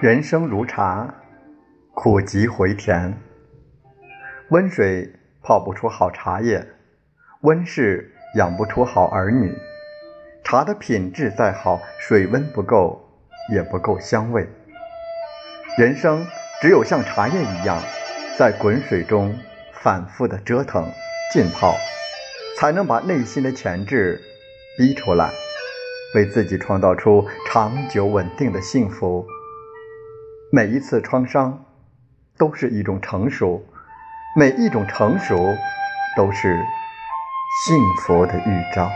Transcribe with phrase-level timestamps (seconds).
[0.00, 1.14] 人生如茶，
[1.92, 3.14] 苦极回甜。
[4.48, 5.12] 温水
[5.42, 6.66] 泡不出好茶叶，
[7.42, 9.54] 温室养不出好儿女。
[10.42, 12.98] 茶的品质再好，水温不够
[13.52, 14.48] 也不够香味。
[15.76, 16.26] 人生
[16.62, 17.78] 只有像茶叶一样，
[18.38, 19.38] 在滚水中
[19.82, 20.90] 反复的折腾、
[21.30, 21.74] 浸泡，
[22.56, 24.18] 才能把内心的潜质
[24.78, 25.30] 逼出来，
[26.14, 29.26] 为自己创造出长久稳定的幸福。
[30.52, 31.64] 每一次创伤，
[32.36, 33.62] 都是一种成熟；
[34.36, 35.36] 每一种成熟，
[36.16, 36.60] 都是
[37.64, 38.90] 幸福的预兆。